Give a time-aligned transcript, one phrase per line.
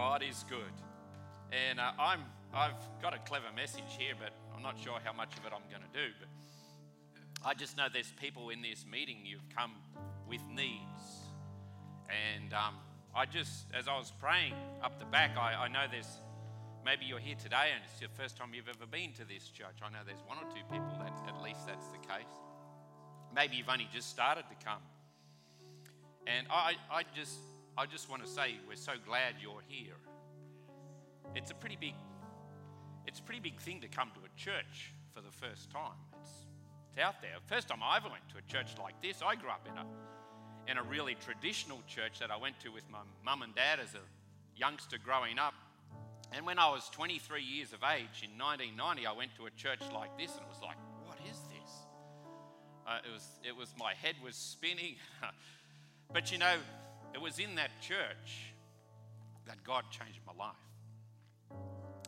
[0.00, 0.72] God is good.
[1.52, 2.20] And uh, I'm,
[2.54, 5.68] I've got a clever message here, but I'm not sure how much of it I'm
[5.68, 6.08] going to do.
[6.18, 9.72] But I just know there's people in this meeting, you've come
[10.26, 11.28] with needs.
[12.08, 12.76] And um,
[13.14, 16.08] I just, as I was praying up the back, I, I know there's
[16.82, 19.84] maybe you're here today and it's your first time you've ever been to this church.
[19.84, 22.32] I know there's one or two people that at least that's the case.
[23.36, 24.80] Maybe you've only just started to come.
[26.26, 27.36] And I, I just
[27.80, 29.96] I just want to say we're so glad you're here.
[31.34, 31.94] It's a pretty big
[33.06, 35.96] it's a pretty big thing to come to a church for the first time.
[36.20, 36.30] It's,
[36.90, 37.30] it's out there.
[37.46, 39.86] First time I ever went to a church like this, I grew up in a
[40.70, 43.94] in a really traditional church that I went to with my mum and dad as
[43.94, 44.04] a
[44.54, 45.54] youngster growing up.
[46.36, 49.80] And when I was 23 years of age in 1990, I went to a church
[49.94, 50.76] like this and it was like,
[51.06, 51.72] what is this?
[52.86, 54.96] Uh, it, was, it was, my head was spinning.
[56.12, 56.56] but you know,
[57.14, 58.54] it was in that church
[59.46, 60.54] that God changed my life.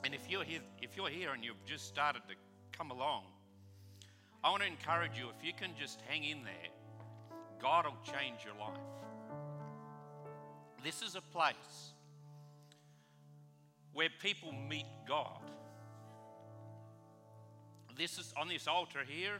[0.05, 2.35] And if you're here, if you're here and you've just started to
[2.77, 3.25] come along,
[4.45, 6.71] I want to encourage you if you can just hang in there,
[7.61, 8.79] God will change your life.
[10.83, 11.93] This is a place
[13.93, 15.51] where people meet God.
[17.97, 19.39] This is on this altar here,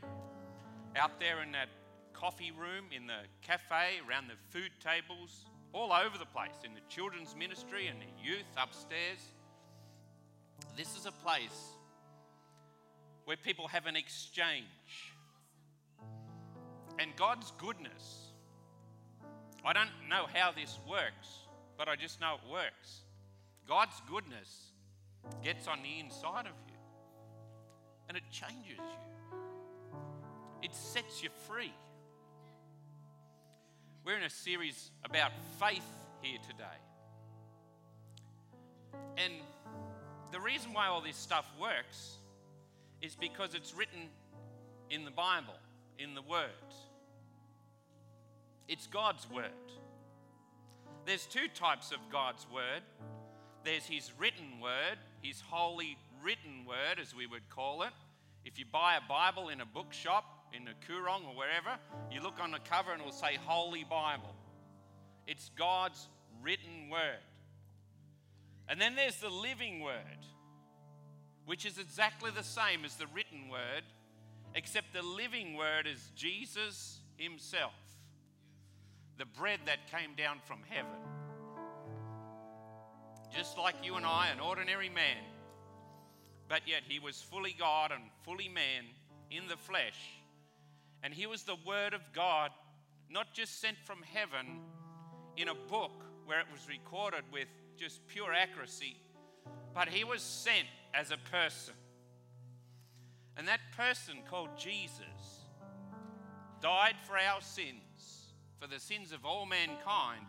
[0.95, 1.69] out there in that
[2.13, 6.81] coffee room, in the cafe, around the food tables, all over the place, in the
[6.89, 9.21] children's ministry and the youth upstairs.
[10.77, 11.77] This is a place
[13.25, 14.65] where people have an exchange.
[16.99, 18.33] And God's goodness,
[19.65, 21.47] I don't know how this works,
[21.79, 23.01] but I just know it works.
[23.67, 24.73] God's goodness
[25.43, 26.73] gets on the inside of you
[28.09, 29.39] and it changes you,
[30.63, 31.73] it sets you free.
[34.05, 35.85] We're in a series about faith
[36.23, 36.65] here today.
[39.17, 39.33] And
[40.33, 42.19] the reason why all this stuff works
[43.01, 44.09] is because it's written
[44.91, 45.55] in the Bible,
[45.99, 46.49] in the Word.
[48.69, 49.51] It's God's Word.
[51.07, 52.83] There's two types of God's Word
[53.65, 57.93] there's His written Word, His holy written Word, as we would call it.
[58.45, 60.25] If you buy a Bible in a bookshop,
[60.55, 61.79] in the Koorong or wherever,
[62.11, 64.35] you look on the cover and it will say Holy Bible.
[65.27, 66.09] It's God's
[66.43, 67.21] written word.
[68.69, 70.27] And then there's the living word,
[71.47, 73.83] which is exactly the same as the written word,
[74.55, 77.73] except the living word is Jesus Himself,
[79.19, 80.91] the bread that came down from heaven.
[83.35, 85.25] Just like you and I, an ordinary man,
[86.49, 88.85] but yet He was fully God and fully man
[89.31, 90.22] in the flesh
[91.03, 92.51] and he was the Word of God,
[93.11, 94.61] not just sent from heaven
[95.37, 98.97] in a book where it was recorded with just pure accuracy,
[99.75, 101.75] but he was sent as a person.
[103.37, 105.47] And that person called Jesus
[106.61, 110.25] died for our sins, for the sins of all mankind.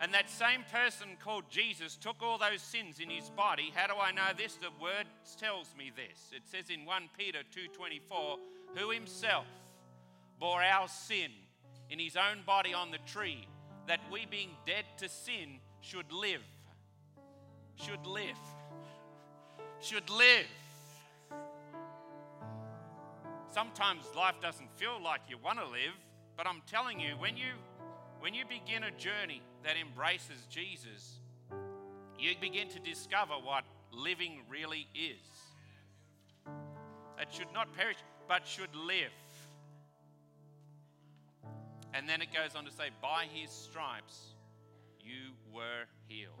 [0.00, 3.72] And that same person called Jesus took all those sins in his body.
[3.74, 4.56] How do I know this?
[4.56, 5.06] The word
[5.38, 6.32] tells me this.
[6.32, 8.38] It says in 1 Peter 2:24,
[8.74, 9.46] who himself
[10.38, 11.30] bore our sin
[11.90, 13.48] in his own body on the tree,
[13.86, 16.42] that we, being dead to sin, should live.
[17.76, 18.38] Should live.
[19.80, 20.46] Should live.
[23.52, 25.94] Sometimes life doesn't feel like you want to live,
[26.36, 27.52] but I'm telling you, when you
[28.20, 31.20] when you begin a journey that embraces Jesus,
[32.18, 35.26] you begin to discover what living really is.
[37.20, 37.96] It should not perish,
[38.26, 39.12] but should live.
[41.94, 44.34] And then it goes on to say, By his stripes
[45.00, 46.32] you were healed.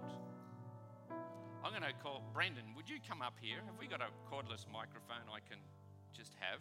[1.64, 2.64] I'm going to call Brendan.
[2.76, 3.58] Would you come up here?
[3.66, 5.58] Have we got a cordless microphone I can
[6.14, 6.60] just have?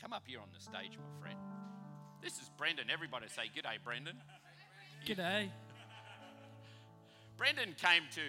[0.00, 1.38] Come up here on the stage, my friend.
[2.22, 2.86] This is Brendan.
[2.92, 4.16] Everybody say, G'day, Brendan.
[5.06, 5.48] G'day.
[7.36, 8.20] Brendan came to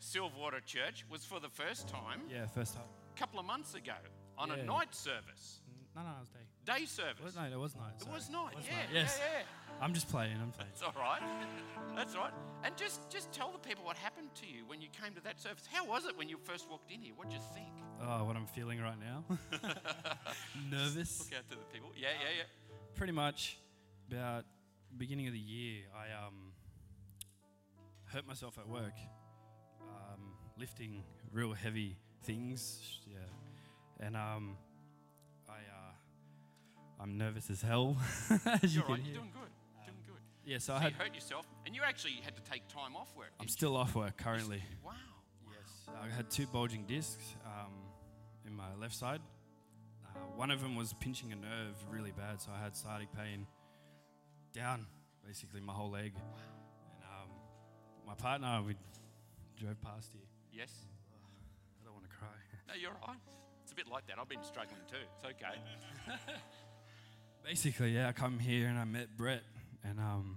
[0.00, 2.20] Silverwater Church, was for the first time.
[2.30, 2.84] Yeah, first time.
[3.16, 3.94] A couple of months ago
[4.36, 4.56] on Yeah.
[4.56, 5.60] a night service,
[5.98, 6.78] No, no, it was day.
[6.78, 7.24] day service.
[7.24, 7.94] Was, no, it was night.
[7.96, 8.14] It sorry.
[8.14, 9.20] was night, It Was yeah, night, yeah, Yes.
[9.20, 9.42] yeah.
[9.80, 10.36] I'm just playing.
[10.40, 10.70] I'm playing.
[10.70, 11.20] That's all right.
[11.96, 12.32] That's all right.
[12.62, 15.40] And just just tell the people what happened to you when you came to that
[15.40, 15.68] service.
[15.72, 17.14] How was it when you first walked in here?
[17.16, 17.68] What'd you think?
[18.00, 19.24] Oh, what I'm feeling right now.
[20.70, 21.18] Nervous.
[21.30, 21.90] Look out to the people.
[21.96, 22.76] Yeah, yeah, yeah.
[22.94, 23.58] Pretty much
[24.08, 24.44] about
[24.96, 26.52] beginning of the year, I um,
[28.04, 28.94] hurt myself at work,
[29.82, 30.20] um,
[30.58, 31.02] lifting
[31.32, 33.00] real heavy things.
[33.06, 33.18] Yeah,
[34.06, 34.56] and um,
[37.00, 37.96] I'm nervous as hell.
[38.62, 39.02] as you You're can right.
[39.04, 39.84] You're doing good.
[39.86, 40.22] Doing good.
[40.44, 40.92] Yeah, so I So had.
[40.92, 43.30] you hurt yourself, and you actually had to take time off work.
[43.40, 44.62] I'm still off work currently.
[44.84, 44.92] Wow.
[45.50, 47.72] Yes, I had two bulging discs um,
[48.46, 49.20] in my left side.
[50.04, 53.46] Uh, one of them was pinching a nerve really bad, so I had sciatic pain
[54.52, 54.86] down
[55.26, 56.12] basically my whole leg.
[56.16, 57.28] And um,
[58.06, 58.74] my partner, we
[59.60, 60.22] drove past here.
[60.52, 60.72] Yes.
[61.80, 62.28] I don't want to cry.
[62.66, 63.18] No, you're all right.
[63.62, 64.16] It's a bit like that.
[64.18, 64.96] I've been struggling too.
[65.16, 65.58] It's okay.
[67.48, 69.42] basically, yeah, I come here and I met Brett,
[69.82, 70.36] and um,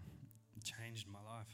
[0.64, 1.48] changed my life.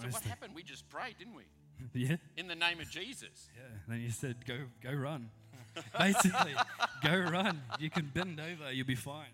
[0.00, 0.54] So what happened?
[0.54, 1.44] We just prayed, didn't we?
[1.94, 3.48] Yeah, In the name of Jesus.
[3.56, 3.62] yeah.
[3.88, 5.30] Then you said, "Go, go run."
[5.98, 6.54] basically,
[7.02, 7.62] go run.
[7.78, 8.70] You can bend over.
[8.70, 9.32] You'll be fine.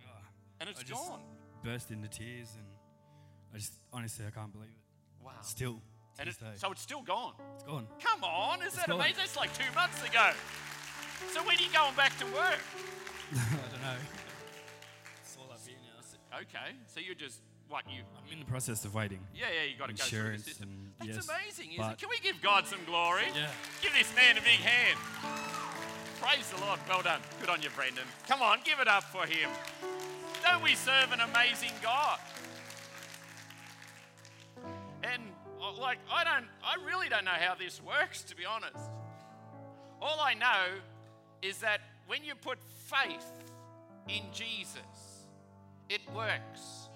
[0.00, 0.28] And, ah,
[0.60, 1.20] And it's I gone.
[1.62, 2.66] burst into tears, and
[3.54, 5.24] I just honestly I can't believe it.
[5.24, 5.30] Wow.
[5.42, 5.80] Still,
[6.18, 7.34] And it, so it's still gone.
[7.54, 7.86] it's gone.
[8.02, 8.96] Come on, is that gone.
[9.00, 9.16] amazing?
[9.18, 10.30] That's like two months ago.
[11.32, 12.58] So when are you going back to work?
[16.34, 18.02] Okay, so you're just what you?
[18.26, 19.20] I'm in the process of waiting.
[19.34, 20.68] Yeah, yeah, you got to go through the Insurance system.
[21.00, 21.88] and- That's yes, amazing, isn't it?
[21.88, 23.24] but- Can we give God some glory?
[23.34, 23.50] Yeah.
[23.82, 24.98] Give this man a big hand.
[26.20, 26.78] Praise the Lord.
[26.88, 27.20] Well done.
[27.40, 28.04] Good on you, Brendan.
[28.28, 29.50] Come on, give it up for him.
[30.42, 32.18] Don't we serve an amazing God?
[35.02, 35.22] And
[35.62, 38.76] uh, like, I don't, I really don't know how this works, to be honest.
[40.02, 40.80] All I know
[41.42, 43.24] is that when you put faith
[44.08, 44.99] in Jesus,
[45.90, 46.88] it works.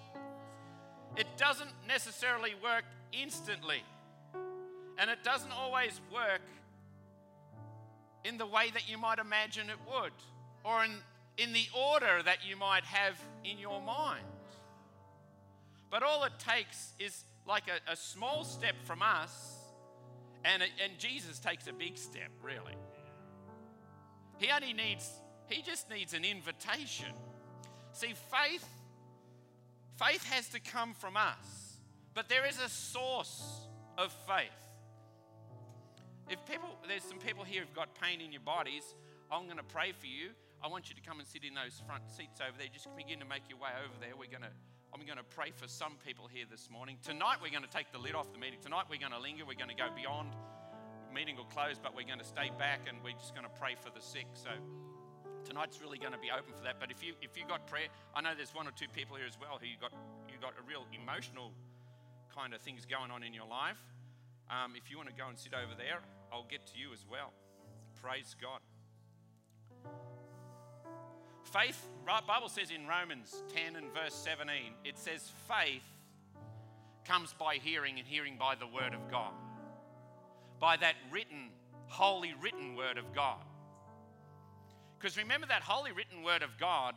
[1.17, 3.83] It doesn't necessarily work instantly,
[4.97, 6.41] and it doesn't always work
[8.25, 10.13] in the way that you might imagine it would,
[10.65, 10.93] or in,
[11.37, 14.25] in the order that you might have in your mind.
[15.91, 19.57] But all it takes is like a, a small step from us,
[20.45, 22.77] and, and Jesus takes a big step, really.
[24.39, 25.11] He only needs,
[25.49, 27.13] he just needs an invitation.
[27.93, 28.67] See, faith,
[29.99, 31.79] faith has to come from us,
[32.15, 33.67] but there is a source
[33.99, 34.51] of faith.
[36.31, 38.95] If people, there's some people here who've got pain in your bodies,
[39.31, 40.31] I'm going to pray for you.
[40.63, 42.69] I want you to come and sit in those front seats over there.
[42.73, 44.17] Just begin to make your way over there.
[44.17, 44.55] We're going to,
[44.95, 46.97] I'm going to pray for some people here this morning.
[47.05, 48.61] Tonight, we're going to take the lid off the meeting.
[48.63, 49.45] Tonight, we're going to linger.
[49.45, 50.33] We're going to go beyond.
[51.13, 53.77] Meeting will close, but we're going to stay back and we're just going to pray
[53.77, 54.27] for the sick.
[54.35, 54.51] So
[55.45, 56.81] tonight's really going to be open for that.
[56.81, 59.27] But if you if you got prayer, I know there's one or two people here
[59.27, 59.93] as well who you got
[60.29, 61.53] you got a real emotional
[62.35, 63.79] kind of things going on in your life.
[64.51, 66.01] Um, if you want to go and sit over there,
[66.33, 67.33] I'll get to you as well.
[68.03, 68.61] Praise God.
[71.45, 75.85] Faith, right, Bible says in Romans 10 and verse 17, it says faith
[77.05, 79.33] comes by hearing and hearing by the word of God.
[80.59, 81.51] By that written,
[81.87, 83.45] holy written word of God.
[85.05, 86.95] Because remember that holy written word of God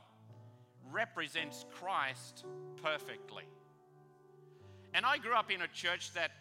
[0.94, 2.45] represents Christ
[2.81, 3.44] perfectly.
[4.94, 6.31] And I grew up in a church that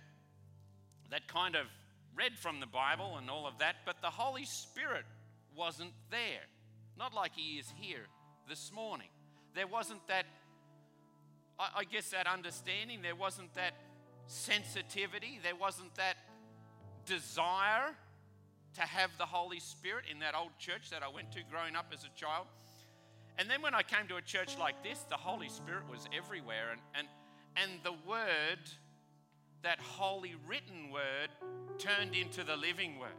[1.11, 1.67] that kind of
[2.15, 5.07] read from the Bible and all of that, but the Holy Spirit
[5.57, 6.47] wasn't there.
[6.97, 8.07] Not like He is here
[8.49, 9.09] this morning.
[9.57, 10.27] There wasn't that,
[11.59, 13.03] I, guess, that understanding.
[13.03, 13.75] There wasn't that
[14.29, 15.41] sensitivity.
[15.43, 16.15] There wasn't that
[17.07, 17.97] desire
[18.76, 21.87] to have the Holy Spirit in that old church that I went to growing up
[21.93, 22.46] as a child.
[23.38, 26.73] And then when I came to a church like this, the Holy Spirit was everywhere.
[26.73, 27.06] And, and,
[27.56, 28.61] and the Word,
[29.62, 31.30] that holy written Word,
[31.78, 33.11] turned into the living Word.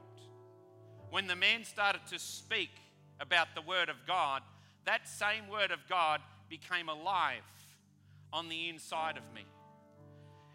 [1.09, 2.71] When the man started to speak
[3.19, 4.43] about the Word of God,
[4.85, 7.41] that same Word of God became alive
[8.31, 9.45] on the inside of me.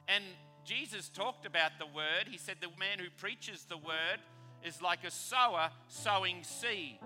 [0.06, 0.23] And
[0.64, 2.28] Jesus talked about the Word.
[2.30, 4.21] He said, The man who preaches the Word
[4.64, 7.00] is like a sower sowing seed.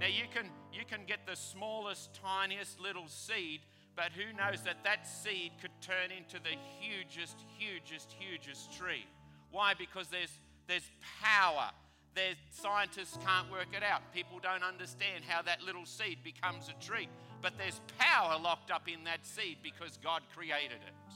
[0.00, 3.60] Now you can you can get the smallest, tiniest little seed,
[3.94, 9.06] but who knows that that seed could turn into the hugest, hugest, hugest tree?
[9.50, 9.74] Why?
[9.74, 10.32] Because there's
[10.66, 10.88] there's
[11.22, 11.70] power.
[12.14, 14.02] There's scientists can't work it out.
[14.12, 17.08] People don't understand how that little seed becomes a tree,
[17.40, 21.14] but there's power locked up in that seed because God created it.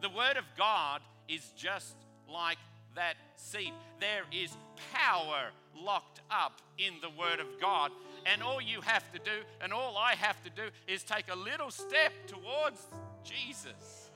[0.00, 1.96] The Word of God is just
[2.26, 2.56] like
[2.94, 3.72] that seed.
[4.00, 4.56] There is
[4.92, 7.90] power locked up in the Word of God.
[8.26, 11.36] And all you have to do, and all I have to do, is take a
[11.36, 12.86] little step towards
[13.24, 14.10] Jesus.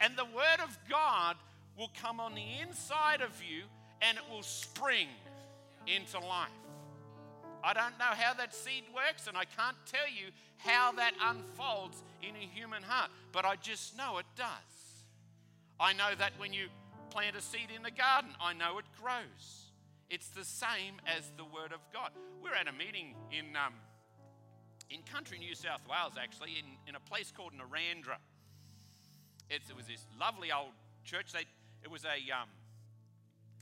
[0.00, 1.36] And the Word of God
[1.76, 3.64] will come on the inside of you
[4.00, 5.08] and it will spring
[5.86, 6.48] into life.
[7.62, 10.26] I don't know how that seed works, and I can't tell you
[10.58, 14.46] how that unfolds in a human heart, but I just know it does.
[15.80, 16.66] I know that when you
[17.14, 19.70] plant a seed in the garden, I know it grows.
[20.10, 22.10] It's the same as the Word of God.
[22.42, 23.74] We're at a meeting in, um,
[24.90, 28.18] in country New South Wales, actually, in, in a place called Narrandera.
[29.48, 31.30] It's, it was this lovely old church.
[31.30, 31.46] They,
[31.84, 32.50] it was a um,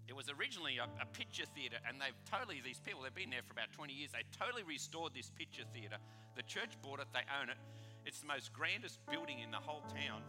[0.09, 3.45] it was originally a, a, picture theatre, and they've totally, these people, they've been there
[3.47, 5.97] for about 20 years, they totally restored this picture theatre.
[6.37, 7.57] The church bought it, they own it.
[8.05, 10.21] It's the most grandest building in the whole town.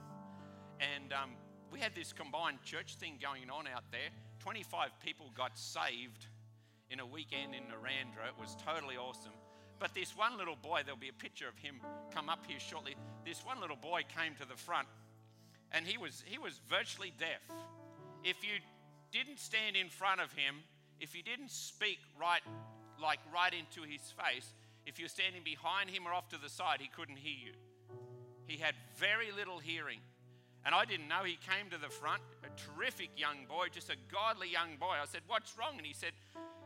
[0.79, 1.31] And um,
[1.73, 4.13] we had this combined church thing going on out there.
[4.41, 6.27] 25 people got saved
[6.91, 8.29] in a weekend in Narrandera.
[8.29, 9.31] It was totally awesome.
[9.79, 11.77] But this one little boy, there'll be a picture of him
[12.13, 12.95] come up here shortly.
[13.25, 14.87] This one little boy came to the front
[15.71, 17.41] and he was, he was virtually deaf.
[18.23, 18.61] If you
[19.11, 20.61] didn't stand in front of him,
[20.99, 22.43] if you didn't speak right,
[23.01, 24.53] like right into his face,
[24.85, 27.53] if you're standing behind him or off to the side, he couldn't hear you.
[28.45, 30.01] He had very little hearing.
[30.65, 33.95] And I didn't know he came to the front, a terrific young boy, just a
[34.11, 34.95] godly young boy.
[35.01, 35.73] I said, What's wrong?
[35.77, 36.13] And he said,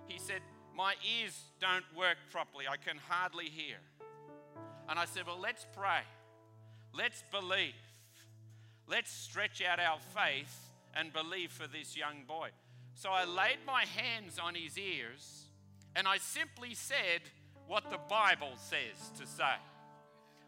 [0.08, 0.42] he said,
[0.76, 2.66] My ears don't work properly.
[2.70, 3.78] I can hardly hear.
[4.88, 6.02] And I said, Well, let's pray.
[6.94, 7.74] Let's believe.
[8.88, 12.50] Let's stretch out our faith and believe for this young boy.
[12.94, 15.48] So I laid my hands on his ears
[15.96, 17.22] and I simply said
[17.68, 19.56] what the Bible says to say.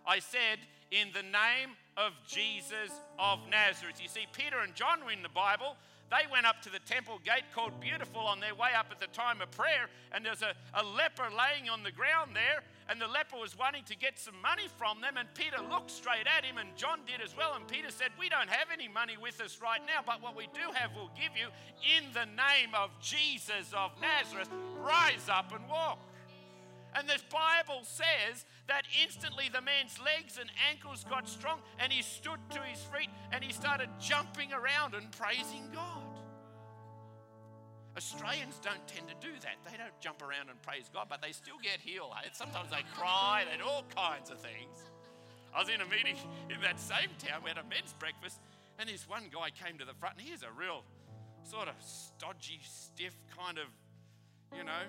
[0.07, 0.59] I said,
[0.91, 2.89] In the name of Jesus
[3.19, 4.01] of Nazareth.
[4.01, 5.75] You see, Peter and John were in the Bible.
[6.09, 9.11] They went up to the temple gate called Beautiful on their way up at the
[9.13, 13.07] time of prayer, and there's a, a leper laying on the ground there, and the
[13.07, 16.57] leper was wanting to get some money from them, and Peter looked straight at him,
[16.57, 17.53] and John did as well.
[17.53, 20.47] And Peter said, We don't have any money with us right now, but what we
[20.55, 21.53] do have we'll give you
[21.85, 24.49] in the name of Jesus of Nazareth.
[24.81, 25.99] Rise up and walk.
[26.95, 32.01] And the Bible says that instantly the man's legs and ankles got strong and he
[32.01, 36.09] stood to his feet and he started jumping around and praising God.
[37.97, 39.57] Australians don't tend to do that.
[39.69, 42.13] They don't jump around and praise God, but they still get healed.
[42.23, 42.29] Eh?
[42.31, 44.77] Sometimes they cry, they do all kinds of things.
[45.53, 46.15] I was in a meeting
[46.49, 48.39] in that same town, we had a men's breakfast,
[48.77, 50.83] and this one guy came to the front, and he's a real
[51.43, 53.67] sort of stodgy, stiff kind of,
[54.55, 54.85] you know,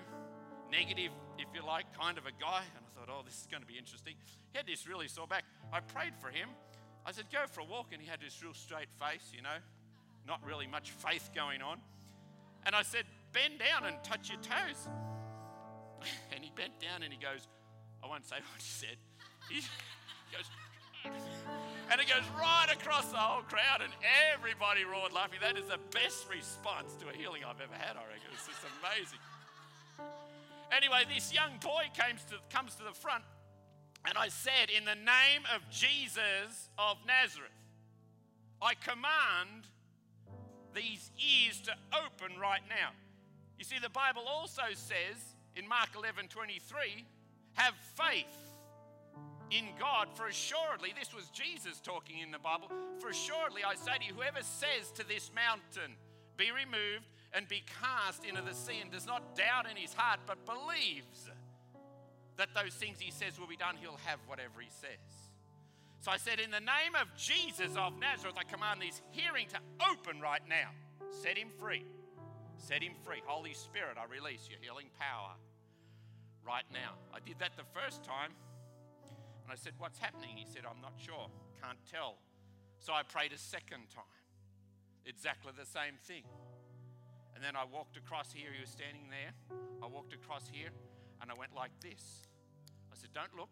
[0.71, 2.63] negative, if you like, kind of a guy.
[2.75, 4.15] And I thought, oh, this is going to be interesting.
[4.51, 5.43] He had this really sore back.
[5.71, 6.49] I prayed for him.
[7.05, 7.87] I said, go for a walk.
[7.91, 9.59] And he had this real straight face, you know,
[10.25, 11.79] not really much faith going on.
[12.65, 14.87] And I said, bend down and touch your toes.
[16.33, 17.47] and he bent down and he goes,
[18.03, 18.97] I won't say what he said.
[19.49, 19.55] He
[20.31, 20.45] goes,
[21.91, 23.91] and it goes right across the whole crowd, and
[24.31, 25.39] everybody roared laughing.
[25.41, 28.29] That is the best response to a healing I've ever had, I reckon.
[28.33, 29.19] It's just amazing.
[30.71, 33.23] Anyway, this young boy comes to, comes to the front,
[34.05, 37.51] and I said, In the name of Jesus of Nazareth,
[38.61, 39.67] I command
[40.73, 42.91] these ears to open right now.
[43.57, 47.05] You see, the Bible also says in Mark 11 23,
[47.53, 48.25] have faith
[49.51, 53.97] in God, for assuredly, this was Jesus talking in the Bible, for assuredly I say
[53.99, 55.97] to you, whoever says to this mountain,
[56.37, 60.19] be removed and be cast into the sea and does not doubt in his heart,
[60.25, 61.29] but believes
[62.37, 65.31] that those things he says will be done, he'll have whatever he says.
[66.01, 69.59] So I said, In the name of Jesus of Nazareth, I command this hearing to
[69.91, 70.73] open right now.
[71.09, 71.85] Set him free.
[72.57, 73.21] Set him free.
[73.25, 75.37] Holy Spirit, I release your healing power
[76.45, 76.97] right now.
[77.13, 78.31] I did that the first time.
[79.43, 80.35] And I said, What's happening?
[80.35, 81.29] He said, I'm not sure.
[81.61, 82.17] Can't tell.
[82.79, 84.17] So I prayed a second time.
[85.05, 86.23] Exactly the same thing.
[87.41, 88.53] And then I walked across here.
[88.53, 89.33] He was standing there.
[89.81, 90.69] I walked across here
[91.25, 92.29] and I went like this.
[92.93, 93.49] I said, Don't look.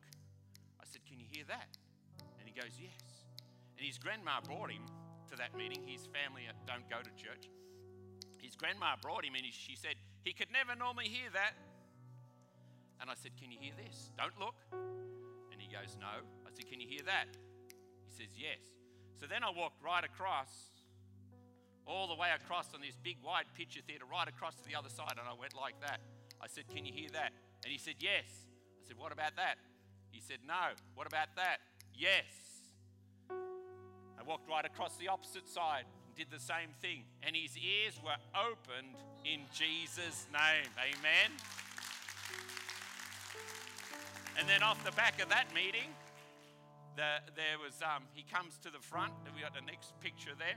[0.77, 1.73] I said, Can you hear that?
[2.37, 3.25] And he goes, Yes.
[3.73, 4.85] And his grandma brought him
[5.33, 5.81] to that meeting.
[5.89, 7.49] His family don't go to church.
[8.37, 11.57] His grandma brought him and she said, He could never normally hear that.
[13.01, 14.13] And I said, Can you hear this?
[14.13, 14.61] Don't look.
[15.49, 16.21] And he goes, No.
[16.45, 17.25] I said, Can you hear that?
[18.05, 18.61] He says, Yes.
[19.17, 20.77] So then I walked right across
[21.85, 24.89] all the way across on this big wide picture theatre, right across to the other
[24.89, 25.99] side, and I went like that.
[26.41, 27.31] I said, Can you hear that?
[27.63, 28.25] And he said, Yes.
[28.83, 29.55] I said, What about that?
[30.11, 30.75] He said, No.
[30.95, 31.57] What about that?
[31.93, 32.25] Yes.
[33.29, 37.99] I walked right across the opposite side and did the same thing, and his ears
[38.03, 38.95] were opened
[39.25, 40.69] in Jesus' name.
[40.77, 41.31] Amen.
[44.37, 45.89] And then off the back of that meeting,
[46.95, 49.11] the, there was um, he comes to the front.
[49.35, 50.55] We got the next picture there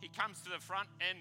[0.00, 1.18] he comes to the front and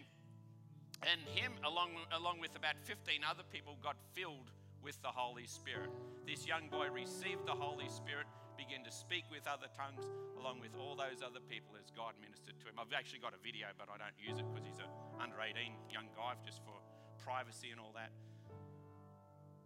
[1.04, 4.52] and him along along with about 15 other people got filled
[4.82, 5.90] with the Holy Spirit.
[6.26, 8.28] This young boy received the Holy Spirit,
[8.58, 10.06] began to speak with other tongues
[10.40, 12.78] along with all those other people as God ministered to him.
[12.78, 15.74] I've actually got a video, but I don't use it because he's an under 18
[15.90, 16.78] young guy just for
[17.18, 18.14] privacy and all that.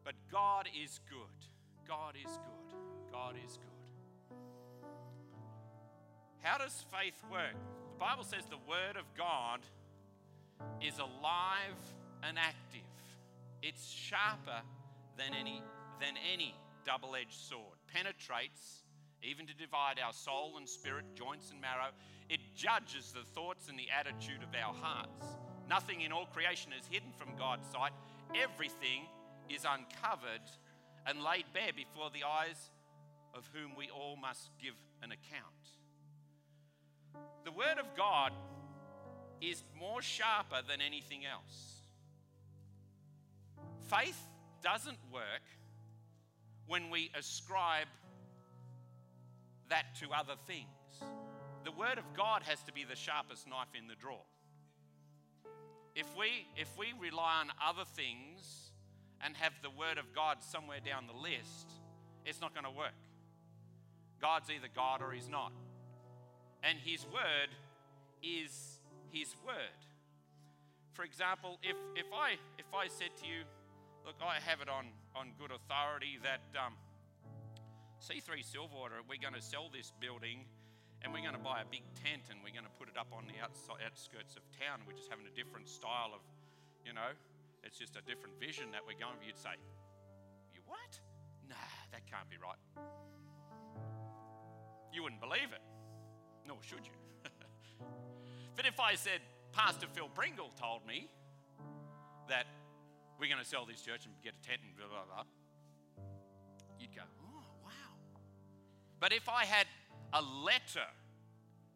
[0.03, 1.39] But God is good.
[1.87, 2.69] God is good.
[3.11, 3.69] God is good.
[6.41, 7.59] How does faith work?
[7.99, 9.59] Bible says the Word of God
[10.81, 11.75] is alive
[12.23, 12.81] and active.
[13.61, 14.61] It's sharper
[15.17, 15.61] than any,
[15.99, 18.83] than any double edged sword, penetrates
[19.21, 21.91] even to divide our soul and spirit, joints and marrow.
[22.29, 25.25] It judges the thoughts and the attitude of our hearts.
[25.69, 27.91] Nothing in all creation is hidden from God's sight.
[28.33, 29.07] Everything
[29.49, 30.47] is uncovered
[31.05, 32.71] and laid bare before the eyes
[33.35, 35.78] of whom we all must give an account.
[37.45, 38.31] The Word of God
[39.41, 41.81] is more sharper than anything else.
[43.87, 44.21] Faith
[44.61, 45.23] doesn't work
[46.67, 47.87] when we ascribe
[49.69, 50.65] that to other things.
[51.63, 54.25] The Word of God has to be the sharpest knife in the drawer.
[55.95, 58.71] If we, if we rely on other things
[59.21, 61.71] and have the Word of God somewhere down the list,
[62.25, 62.93] it's not going to work.
[64.21, 65.51] God's either God or He's not.
[66.63, 67.49] And His Word
[68.23, 68.79] is
[69.11, 69.79] His Word.
[70.93, 73.47] For example, if, if, I, if I said to you,
[74.05, 76.73] look, I have it on, on good authority that um,
[78.03, 80.43] C3 Silverwater, we're going to sell this building
[81.01, 83.07] and we're going to buy a big tent and we're going to put it up
[83.15, 84.83] on the outside, outskirts of town.
[84.83, 86.19] We're just having a different style of,
[86.83, 87.15] you know,
[87.63, 89.15] it's just a different vision that we're going.
[89.19, 89.23] For.
[89.23, 89.55] You'd say,
[90.51, 90.99] you what?
[91.47, 91.55] Nah,
[91.91, 92.59] that can't be right.
[94.91, 95.63] You wouldn't believe it,
[96.49, 96.97] nor should you.
[98.57, 99.21] but if I said,
[99.53, 101.07] Pastor Phil Pringle told me
[102.27, 102.45] that
[103.19, 105.23] we're going to sell this church and get a tent and blah, blah, blah,
[106.79, 107.93] you'd go, oh, wow.
[108.99, 109.67] But if I had
[110.11, 110.89] a letter,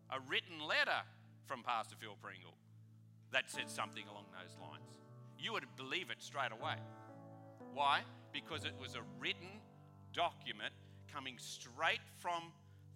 [0.10, 1.06] a written letter
[1.46, 2.54] from Pastor Phil Pringle
[3.32, 5.00] that said something along those lines.
[5.38, 6.76] You would believe it straight away.
[7.74, 8.02] Why?
[8.32, 9.60] Because it was a written
[10.14, 10.74] document
[11.12, 12.52] coming straight from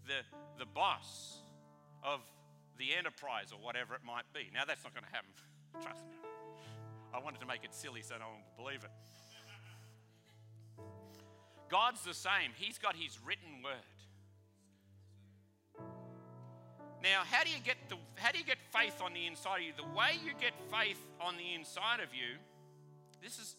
[0.06, 0.22] the,
[0.58, 1.42] the boss
[2.04, 2.22] of
[2.78, 4.50] the enterprise or whatever it might be.
[4.54, 5.32] Now, that's not going to happen.
[5.82, 6.18] Trust me.
[7.14, 8.92] I wanted to make it silly so no one would believe it.
[11.70, 12.52] God's the same.
[12.56, 13.98] He's got His written word.
[17.04, 19.64] Now, how do you get the how do you get faith on the inside of
[19.64, 19.74] you?
[19.78, 22.42] The way you get faith on the inside of you,
[23.22, 23.56] this is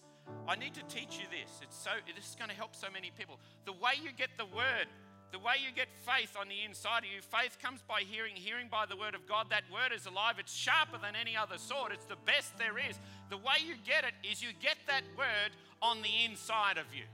[0.46, 1.61] I need to teach you this.
[1.62, 3.38] It's so this is going to help so many people.
[3.64, 4.88] The way you get the word,
[5.33, 8.69] the way you get faith on the inside of you, faith comes by hearing, hearing
[8.71, 9.51] by the word of God.
[9.51, 10.37] That word is alive.
[10.38, 11.93] It's sharper than any other sword.
[11.93, 12.99] It's the best there is.
[13.31, 17.05] The way you get it is you get that word on the inside of you.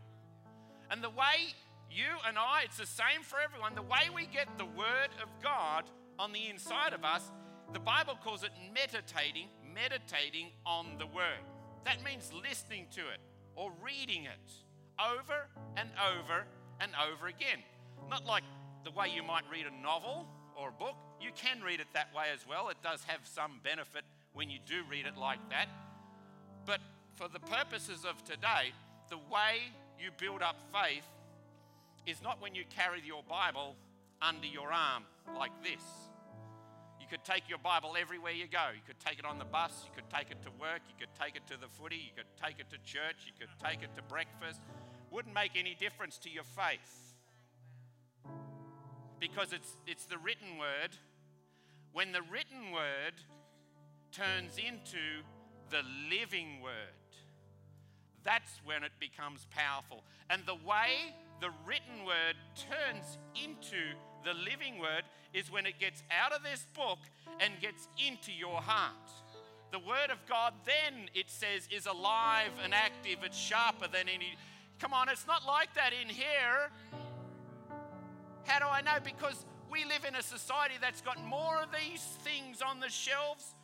[0.90, 1.54] And the way
[1.90, 3.74] you and I, it's the same for everyone.
[3.74, 5.84] The way we get the word of God
[6.18, 7.30] on the inside of us,
[7.72, 11.42] the Bible calls it meditating, meditating on the Word.
[11.84, 13.20] That means listening to it
[13.56, 14.52] or reading it
[15.00, 16.44] over and over
[16.80, 17.58] and over again.
[18.10, 18.44] Not like
[18.84, 20.96] the way you might read a novel or a book.
[21.20, 22.68] You can read it that way as well.
[22.68, 25.68] It does have some benefit when you do read it like that.
[26.66, 26.80] But
[27.14, 28.72] for the purposes of today,
[29.10, 31.06] the way you build up faith
[32.06, 33.76] is not when you carry your Bible
[34.20, 35.04] under your arm
[35.36, 35.82] like this.
[37.00, 38.72] You could take your Bible everywhere you go.
[38.74, 41.14] You could take it on the bus, you could take it to work, you could
[41.20, 43.94] take it to the footy, you could take it to church, you could take it
[43.96, 44.60] to breakfast.
[45.10, 47.03] Wouldn't make any difference to your faith.
[49.24, 50.90] Because it's, it's the written word.
[51.94, 53.14] When the written word
[54.12, 55.24] turns into
[55.70, 57.08] the living word,
[58.22, 60.04] that's when it becomes powerful.
[60.28, 66.02] And the way the written word turns into the living word is when it gets
[66.10, 66.98] out of this book
[67.40, 69.08] and gets into your heart.
[69.72, 73.20] The word of God, then it says, is alive and active.
[73.22, 74.36] It's sharper than any.
[74.80, 76.68] Come on, it's not like that in here.
[78.44, 78.98] How do I know?
[79.02, 83.54] Because we live in a society that's got more of these things on the shelves.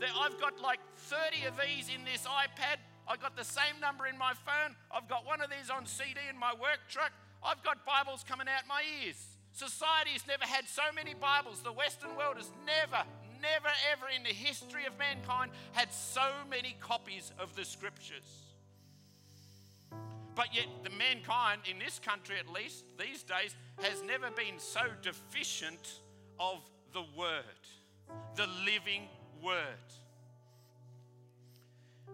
[0.00, 2.80] That I've got like 30 of these in this iPad.
[3.06, 4.74] I've got the same number in my phone.
[4.90, 7.12] I've got one of these on CD in my work truck.
[7.44, 9.20] I've got Bibles coming out my ears.
[9.52, 11.60] Society has never had so many Bibles.
[11.62, 13.04] The Western world has never,
[13.42, 18.52] never, ever in the history of mankind had so many copies of the scriptures.
[20.34, 24.80] But yet, the mankind, in this country at least, these days, has never been so
[25.02, 26.00] deficient
[26.40, 26.58] of
[26.92, 27.42] the Word,
[28.36, 29.08] the living
[29.42, 29.92] Word.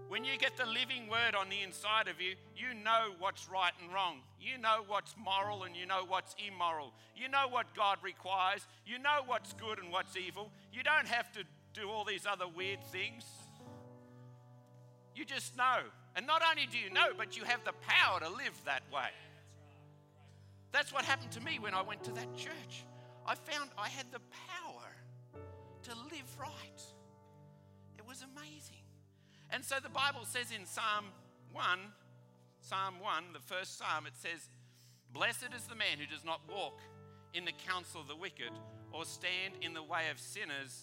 [0.08, 3.72] When you get the living word on the inside of you, you know what's right
[3.82, 4.20] and wrong.
[4.40, 6.94] You know what's moral and you know what's immoral.
[7.14, 8.66] You know what God requires.
[8.86, 10.50] You know what's good and what's evil.
[10.72, 11.40] You don't have to
[11.74, 13.24] do all these other weird things.
[15.14, 15.80] You just know.
[16.18, 19.10] And not only do you know, but you have the power to live that way.
[20.72, 22.84] That's what happened to me when I went to that church.
[23.24, 24.82] I found I had the power
[25.84, 26.82] to live right.
[27.98, 28.82] It was amazing.
[29.50, 31.04] And so the Bible says in Psalm
[31.52, 31.78] 1,
[32.62, 34.48] Psalm 1, the first psalm, it says,
[35.12, 36.80] Blessed is the man who does not walk
[37.32, 38.50] in the counsel of the wicked
[38.92, 40.82] or stand in the way of sinners,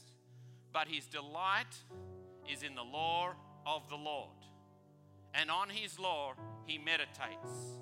[0.71, 1.75] but his delight
[2.49, 3.33] is in the law
[3.65, 4.34] of the Lord.
[5.39, 6.33] And on his law
[6.65, 7.79] he meditates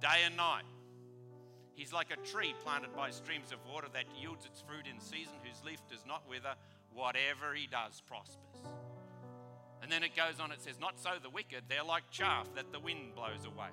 [0.00, 0.64] day and night.
[1.74, 5.34] He's like a tree planted by streams of water that yields its fruit in season,
[5.42, 6.54] whose leaf does not wither.
[6.92, 8.66] Whatever he does prospers.
[9.82, 12.72] And then it goes on, it says, Not so the wicked, they're like chaff that
[12.72, 13.70] the wind blows away.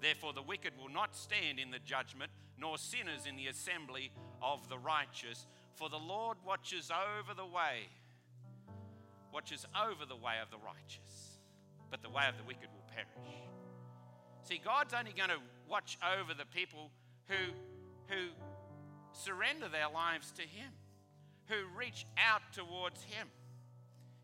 [0.00, 4.10] Therefore, the wicked will not stand in the judgment, nor sinners in the assembly
[4.42, 5.46] of the righteous.
[5.74, 7.88] For the Lord watches over the way,
[9.32, 11.27] watches over the way of the righteous,
[11.90, 13.08] but the way of the wicked will perish.
[14.42, 16.90] See, God's only going to watch over the people
[17.26, 17.52] who,
[18.08, 18.28] who
[19.12, 20.72] surrender their lives to Him,
[21.48, 23.28] who reach out towards Him.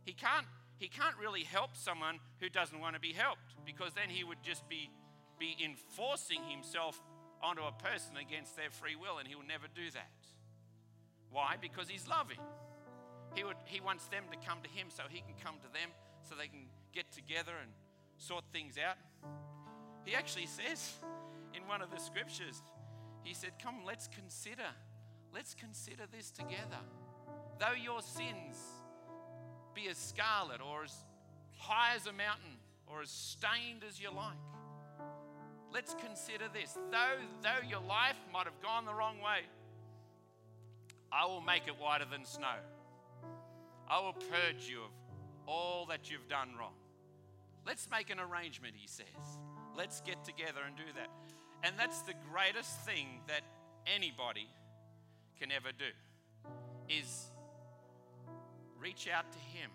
[0.04, 0.46] He can't,
[0.78, 4.42] he can't really help someone who doesn't want to be helped because then he would
[4.42, 4.90] just be,
[5.38, 7.00] be enforcing himself
[7.42, 10.12] onto a person against their free will, and he will never do that.
[11.30, 11.56] Why?
[11.60, 12.38] Because he's loving.
[13.34, 15.90] He, would, he wants them to come to him so he can come to them
[16.22, 17.70] so they can get together and
[18.18, 18.96] sort things out.
[20.04, 20.94] He actually says
[21.54, 22.62] in one of the scriptures,
[23.22, 24.68] he said, Come, let's consider.
[25.34, 26.78] Let's consider this together.
[27.58, 28.56] Though your sins
[29.74, 30.94] be as scarlet or as
[31.56, 34.36] high as a mountain or as stained as you like,
[35.72, 36.78] let's consider this.
[36.92, 39.40] Though, though your life might have gone the wrong way,
[41.10, 42.56] I will make it whiter than snow.
[43.88, 44.90] I will purge you of
[45.46, 46.74] all that you've done wrong.
[47.66, 49.06] Let's make an arrangement, he says.
[49.76, 51.08] Let's get together and do that.
[51.62, 53.40] And that's the greatest thing that
[53.86, 54.48] anybody
[55.40, 55.90] can ever do
[56.88, 57.30] is
[58.78, 59.70] reach out to him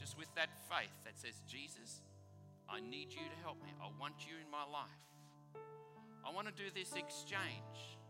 [0.00, 2.00] just with that faith that says, Jesus,
[2.68, 3.70] I need you to help me.
[3.80, 5.04] I want you in my life.
[6.24, 8.00] I want to do this exchange.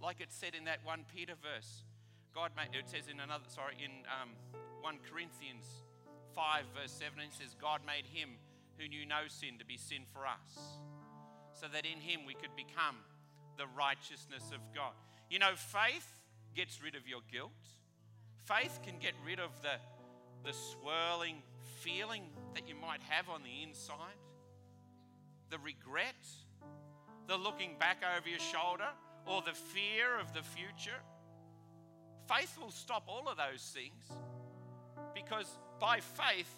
[0.00, 1.84] Like it said in that 1 Peter verse.
[2.34, 4.32] God made, it says in another, sorry, in um,
[4.80, 5.84] 1 Corinthians
[6.34, 8.40] 5, verse 17, says, God made him
[8.78, 10.78] who knew no sin to be sin for us,
[11.52, 12.96] so that in him we could become
[13.56, 14.92] the righteousness of God.
[15.30, 16.08] You know, faith
[16.54, 17.52] gets rid of your guilt,
[18.44, 19.78] faith can get rid of the,
[20.44, 21.42] the swirling
[21.80, 22.22] feeling
[22.54, 24.18] that you might have on the inside,
[25.50, 26.14] the regret,
[27.26, 28.88] the looking back over your shoulder,
[29.26, 31.00] or the fear of the future.
[32.28, 34.04] Faith will stop all of those things
[35.14, 35.46] because
[35.80, 36.50] by faith,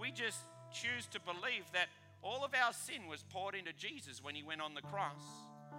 [0.00, 0.38] we just
[0.72, 1.88] choose to believe that
[2.22, 5.22] all of our sin was poured into Jesus when he went on the cross.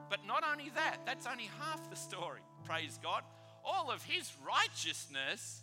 [0.09, 3.23] But not only that, that's only half the story, praise God.
[3.63, 5.61] All of his righteousness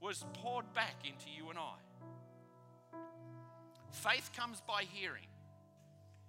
[0.00, 1.74] was poured back into you and I.
[3.90, 5.26] Faith comes by hearing,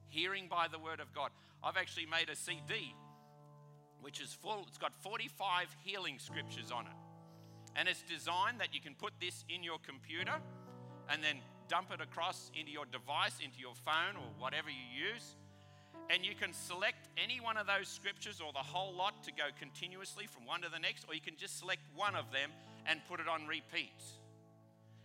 [0.09, 1.29] hearing by the word of God.
[1.63, 2.95] I've actually made a CD
[4.01, 6.93] which is full, it's got 45 healing scriptures on it.
[7.75, 10.33] And it's designed that you can put this in your computer
[11.09, 11.37] and then
[11.71, 15.37] dump it across into your device, into your phone, or whatever you use.
[16.09, 19.47] And you can select any one of those scriptures or the whole lot to go
[19.57, 22.51] continuously from one to the next, or you can just select one of them
[22.85, 23.95] and put it on repeat.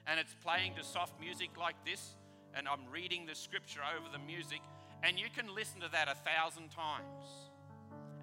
[0.09, 2.16] And it's playing to soft music like this,
[2.52, 4.61] and I'm reading the scripture over the music,
[5.05, 7.46] and you can listen to that a thousand times.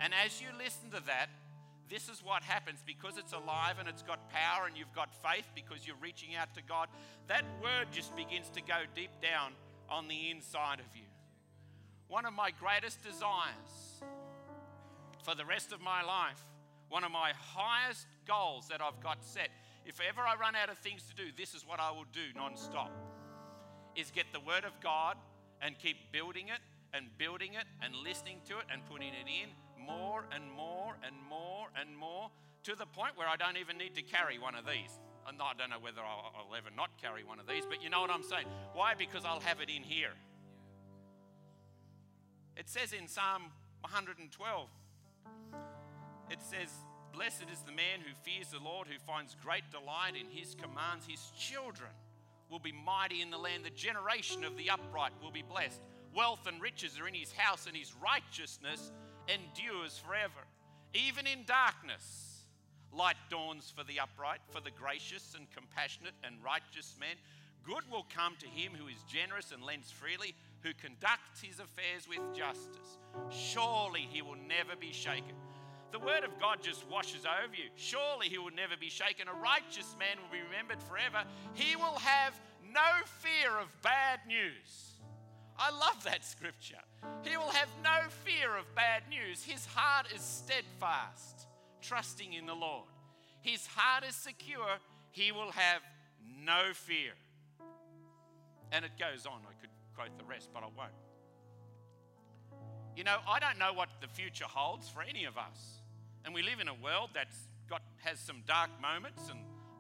[0.01, 1.29] And as you listen to that,
[1.89, 5.46] this is what happens because it's alive and it's got power and you've got faith
[5.54, 6.88] because you're reaching out to God.
[7.28, 9.54] That word just begins to go deep down
[9.89, 11.06] on the inside of you.
[12.08, 14.04] One of my greatest desires
[15.24, 16.41] for the rest of my life,
[16.89, 19.50] one of my highest goals that I've got set,
[19.86, 22.22] if ever I run out of things to do, this is what I will do
[22.36, 22.91] non-stop,
[23.96, 25.17] is get the Word of God
[25.62, 26.60] and keep building it
[26.93, 29.50] and building it and listening to it and putting it in
[29.86, 32.30] more and more and more and more
[32.63, 35.00] to the point where I don't even need to carry one of these.
[35.26, 37.84] Uh, and I don't know whether I'll, I'll ever not carry one of these, but
[37.84, 38.46] you know what I'm saying.
[38.74, 38.93] Why?
[38.96, 40.13] Because I'll have it in here.
[42.56, 43.43] It says in Psalm
[43.82, 44.69] 112,
[46.30, 46.69] it says,
[47.13, 51.06] Blessed is the man who fears the Lord, who finds great delight in his commands.
[51.08, 51.91] His children
[52.50, 53.65] will be mighty in the land.
[53.65, 55.82] The generation of the upright will be blessed.
[56.15, 58.91] Wealth and riches are in his house, and his righteousness
[59.27, 60.47] endures forever.
[60.93, 62.43] Even in darkness,
[62.91, 67.15] light dawns for the upright, for the gracious and compassionate and righteous man.
[67.63, 72.07] Good will come to him who is generous and lends freely, who conducts his affairs
[72.07, 72.97] with justice.
[73.29, 75.36] Surely he will never be shaken.
[75.91, 77.69] The word of God just washes over you.
[77.75, 79.27] Surely he will never be shaken.
[79.27, 81.23] A righteous man will be remembered forever.
[81.53, 82.33] He will have
[82.73, 84.92] no fear of bad news.
[85.63, 86.84] I love that scripture.
[87.23, 89.45] He will have no fear of bad news.
[89.45, 91.47] His heart is steadfast,
[91.82, 92.89] trusting in the Lord.
[93.41, 94.78] His heart is secure.
[95.12, 95.82] He will have
[96.43, 97.13] no fear.
[98.73, 99.39] And it goes on.
[99.47, 100.91] I could quote the rest, but I won't.
[102.97, 105.80] You know, I don't know what the future holds for any of us.
[106.26, 109.39] And we live in a world that's got has some dark moments and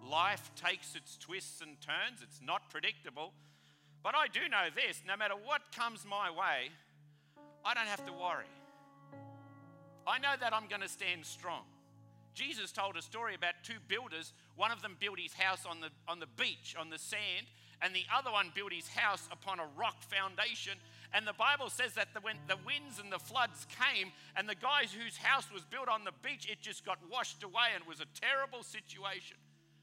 [0.09, 2.21] life takes its twists and turns.
[2.23, 3.33] It's not predictable.
[4.03, 6.69] But I do know this no matter what comes my way,
[7.65, 8.51] I don't have to worry.
[10.05, 11.63] I know that I'm going to stand strong.
[12.33, 14.33] Jesus told a story about two builders.
[14.55, 17.47] One of them built his house on the, on the beach, on the sand,
[17.81, 20.73] and the other one built his house upon a rock foundation.
[21.13, 24.55] And the Bible says that the, when the winds and the floods came, and the
[24.55, 27.87] guys whose house was built on the beach, it just got washed away, and it
[27.87, 29.37] was a terrible situation.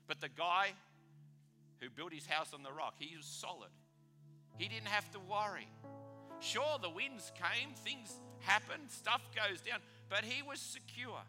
[0.08, 0.72] But the guy
[1.78, 3.70] who built his house on the rock, he was solid.
[4.58, 5.68] He didn't have to worry.
[6.40, 11.20] Sure, the winds came, things happened, stuff goes down, but he was secure.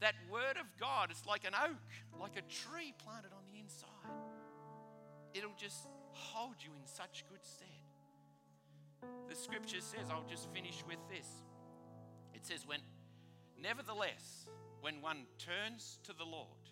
[0.00, 3.88] That word of God is like an oak, like a tree planted on the inside.
[5.34, 7.68] It'll just hold you in such good stead.
[9.28, 11.26] The scripture says, I'll just finish with this.
[12.34, 12.80] It says, when
[13.60, 14.46] nevertheless,
[14.80, 16.70] when one turns to the Lord,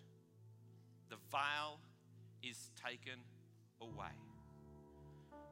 [1.09, 1.79] the veil
[2.43, 3.19] is taken
[3.81, 4.13] away.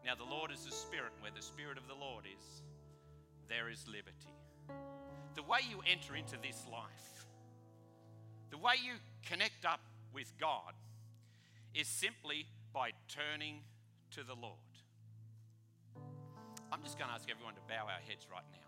[0.05, 2.61] Now, the Lord is the Spirit, and where the Spirit of the Lord is,
[3.47, 4.35] there is liberty.
[5.35, 7.25] The way you enter into this life,
[8.51, 8.93] the way you
[9.25, 9.79] connect up
[10.13, 10.73] with God,
[11.73, 13.61] is simply by turning
[14.11, 14.57] to the Lord.
[16.71, 18.62] I'm just going to ask everyone to bow our heads right now.